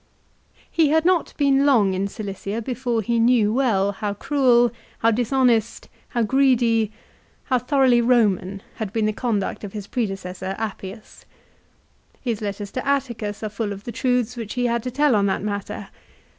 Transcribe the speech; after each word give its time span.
He 0.71 0.89
had 0.89 1.05
not 1.05 1.31
been 1.37 1.63
long 1.63 1.93
in 1.93 2.07
Cilicia 2.07 2.59
before 2.63 3.03
he 3.03 3.19
knew 3.19 3.53
well 3.53 3.91
how 3.91 4.15
cruel, 4.15 4.71
how 4.97 5.11
dishonest, 5.11 5.89
how 6.07 6.23
greedy, 6.23 6.91
how 7.43 7.59
thoroughly 7.59 8.01
Eoman 8.01 8.61
had 8.77 8.91
been 8.91 9.05
the 9.05 9.13
conduct 9.13 9.63
of 9.63 9.73
his 9.73 9.85
predecessor, 9.85 10.55
Appius. 10.57 11.25
His 12.19 12.41
letters 12.41 12.71
to 12.71 12.83
Atticus 12.87 13.43
are 13.43 13.49
full 13.49 13.71
of 13.71 13.83
the 13.83 13.91
truths 13.91 14.35
which 14.35 14.55
he 14.55 14.65
had 14.65 14.81
to 14.81 14.89
tell 14.89 15.15
on 15.15 15.27
that 15.27 15.43
matter. 15.43 15.89